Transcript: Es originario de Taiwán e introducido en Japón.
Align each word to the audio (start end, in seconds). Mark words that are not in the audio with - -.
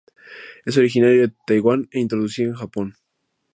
Es 0.65 0.77
originario 0.79 1.27
de 1.27 1.33
Taiwán 1.45 1.87
e 1.91 1.99
introducido 1.99 2.49
en 2.49 2.55
Japón. 2.57 2.95